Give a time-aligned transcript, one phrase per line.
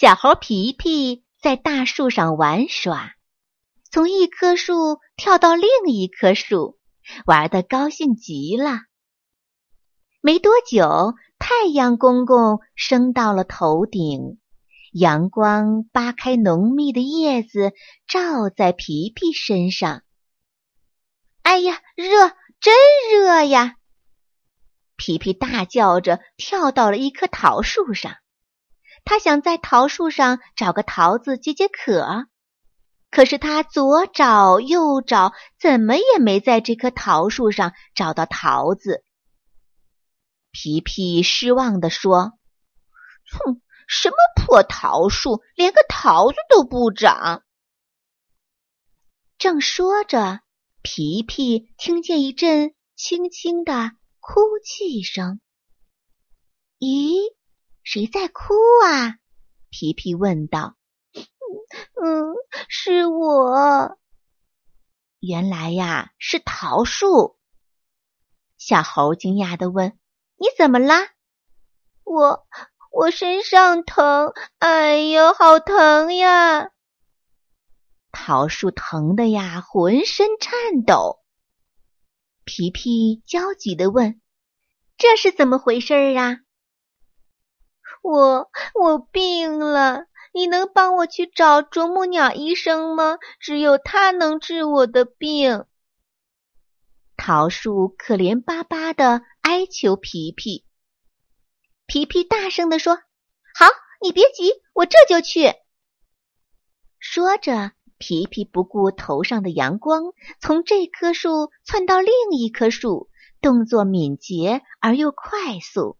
[0.00, 3.12] 小猴皮皮在大树上玩耍，
[3.90, 6.78] 从一棵树跳到另一棵树，
[7.26, 8.78] 玩得高兴极了。
[10.22, 14.38] 没多久，太阳公公升到了头顶，
[14.90, 17.74] 阳光扒开浓密的叶子，
[18.08, 20.02] 照在皮皮身上。
[21.42, 22.08] 哎呀，热，
[22.58, 22.74] 真
[23.12, 23.76] 热呀！
[24.96, 28.14] 皮皮大叫着跳到了一棵桃树上。
[29.04, 32.26] 他想在桃树上找个桃子解解渴，
[33.10, 39.04] 可是他左找右找，怎么也没在这棵桃树上找到桃子。
[40.52, 42.32] 皮皮失望地说
[43.30, 47.42] ：“哼，什么破桃树，连个桃子都不长。”
[49.38, 50.40] 正说着，
[50.82, 55.40] 皮皮听见一阵轻轻的哭泣声。
[56.78, 57.20] 咦？
[57.82, 58.54] 谁在哭
[58.86, 59.16] 啊？
[59.70, 60.76] 皮皮问道。
[62.02, 62.34] 嗯，
[62.68, 63.98] 是我。
[65.20, 67.38] 原来呀，是桃树。
[68.58, 69.98] 小猴惊讶的问
[70.36, 71.10] ：“你怎么啦？”
[72.04, 72.46] 我
[72.90, 76.70] 我身上疼，哎呦，好疼呀！
[78.10, 81.20] 桃树疼的呀，浑身颤抖。
[82.44, 84.20] 皮皮焦急的问
[84.98, 86.38] ：“这是怎么回事啊？”
[88.02, 93.18] 我我病了，你能帮我去找啄木鸟医生吗？
[93.38, 95.66] 只有他能治我的病。
[97.16, 100.64] 桃树可怜巴巴的哀求皮皮。
[101.86, 102.96] 皮皮大声的说
[103.54, 103.66] ：“好，
[104.00, 105.52] 你别急，我这就去。”
[106.98, 113.10] 说着，皮皮不顾头上的阳光，从这棵树窜到另一棵树，
[113.42, 115.98] 动作敏捷而又快速。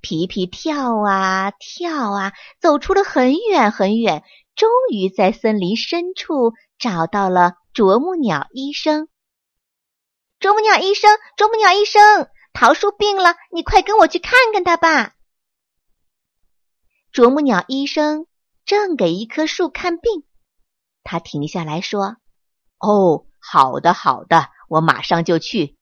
[0.00, 4.24] 皮皮跳啊跳啊，走出了很远很远，
[4.54, 9.08] 终于在森林深处找到了啄木鸟医生。
[10.40, 15.14] 啄木鸟医生，啄木鸟医生，桃树病了，你快跟我去看看它吧。
[17.12, 18.26] 啄木鸟医生
[18.64, 20.24] 正给一棵树看病，
[21.02, 22.16] 他停下来说
[22.78, 25.78] ：“哦，好的，好的，我马上就去。”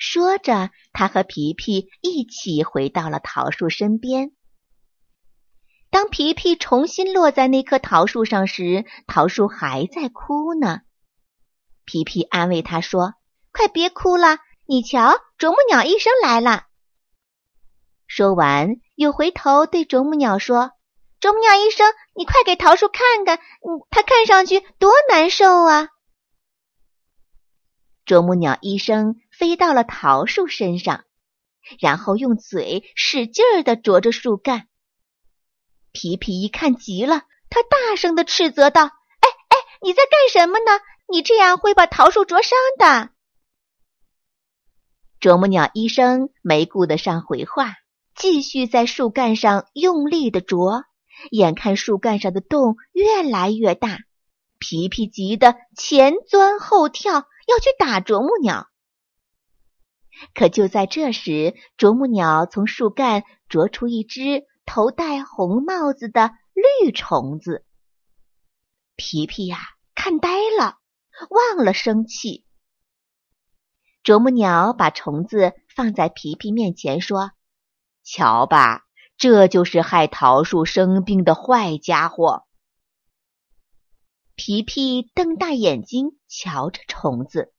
[0.00, 4.32] 说着，他和皮皮一起回到了桃树身边。
[5.90, 10.78] 当皮皮重新落在那棵桃树上时，桃树还在哭呢。
[11.84, 13.12] 皮皮安慰他说
[13.52, 16.64] ：“快别哭了，你瞧，啄木鸟医生来了。”
[18.08, 20.70] 说完，又回头对啄木鸟说
[21.20, 23.38] ：“啄木鸟医生，你快给桃树看看，
[23.90, 25.88] 它看上去多难受啊！”
[28.10, 29.20] 啄木鸟医生。
[29.30, 31.04] 飞到了桃树身上，
[31.78, 34.66] 然后用嘴使劲儿的啄着树干。
[35.92, 40.82] 皮皮一看急了，他大声的斥责道：“哎哎，你在干什么呢？
[41.08, 43.10] 你这样会把桃树啄伤的！”
[45.20, 47.76] 啄木鸟医生没顾得上回话，
[48.16, 50.84] 继续在树干上用力的啄。
[51.30, 54.00] 眼看树干上的洞越来越大，
[54.58, 58.68] 皮皮急得前钻后跳，要去打啄木鸟。
[60.34, 67.64] 可就在这时，啄木鸟从树干啄出一只头戴红帽子的绿虫子。
[68.96, 69.58] 皮皮呀，
[69.94, 70.28] 看呆
[70.58, 70.76] 了，
[71.30, 72.44] 忘了生气。
[74.02, 77.32] 啄木鸟把虫子放在皮皮面前，说
[78.04, 78.82] ：“瞧吧，
[79.16, 82.44] 这就是害桃树生病的坏家伙。”
[84.42, 87.52] 皮皮瞪大眼睛瞧着虫子，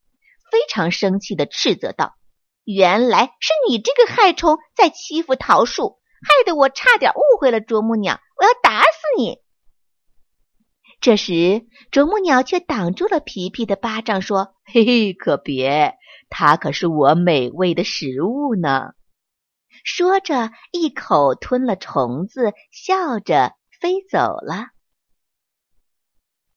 [0.50, 2.16] 非常生气的斥责道。
[2.63, 8.19] 原来是你这个害虫在欺负桃树，害得我差点误会了啄木鸟。
[8.36, 9.38] 我要打死你！
[11.01, 15.94] 这时，啄木鸟却挡住了皮皮的巴掌，说：“嘿嘿，可别，
[16.31, 18.94] 它可是我美味的食物呢。”
[19.86, 24.69] 说着，一口吞了虫子，笑着飞走了。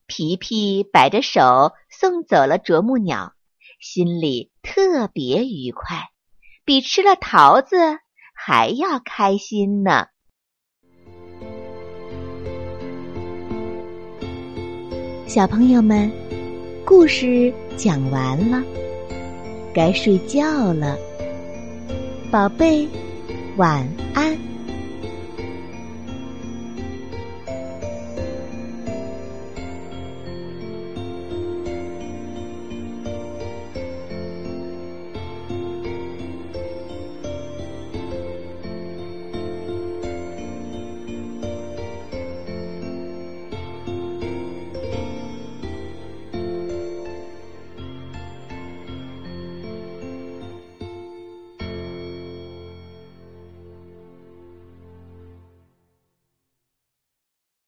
[0.06, 3.32] 皮皮摆着手送走了啄木鸟
[3.80, 6.08] 心里特别愉快
[6.64, 7.76] 比吃了桃子
[8.34, 10.06] 还要开心呢。
[15.26, 16.10] 小朋友们
[16.84, 18.62] 故事讲完了
[19.74, 20.96] 该睡觉了
[22.30, 22.88] 宝贝
[23.56, 24.53] 晚安。